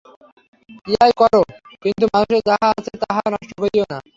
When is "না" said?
3.91-3.97